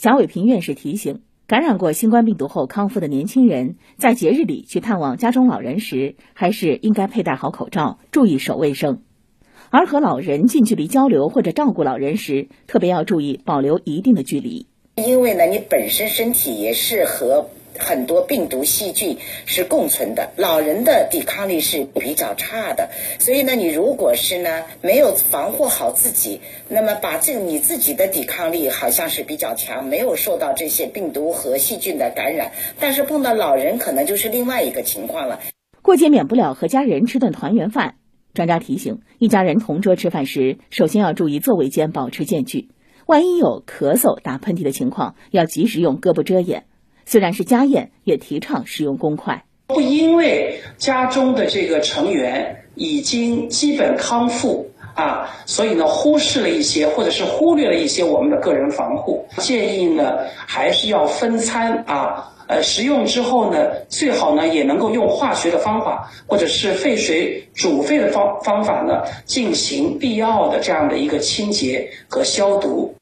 [0.00, 9.00] 贾伟平院士提醒，感染过新冠病毒后康复的年轻人，在节日里去探望家中老人时，还是应该佩戴好口罩，注意手卫生；
[9.68, 14.66] 而和老人近距离交流或者照顾老人时，特别要注意保留一定的距离。
[14.94, 17.50] 因为呢，你本身身体也是和。
[17.78, 35.40] 很多病毒细菌是共存的，老人的抵抗力是比较差的，所以呢，你如果是呢没有防护好自己，那么把这你自己的抵抗力好像是比较强，没有受到这些病毒和细菌的感染，但是碰到老人可能就是另外一个情况了。
[35.82, 37.94] 过节免不了和家人吃顿团圆饭，
[38.34, 42.68] 专家提醒，一家人同桌吃饭时，首先要注意座位间保持间距，
[43.06, 46.64] 万一有咳嗽、打喷嚏的情况，要及时用胳膊遮掩。
[47.06, 49.44] 虽然是家宴，也提倡使用公筷。
[49.66, 59.24] 不因为家中的这个成员已经基本康复啊，所以呢忽视了一些，或者是忽略了一些我们的个人防护。
[59.38, 63.58] 建议呢还是要分餐啊，呃，食用之后呢，
[63.88, 72.92] 最好呢也能够用化学的方法，或者是沸水煮沸的方方法呢，进行必要的这样的一个清洁和消毒。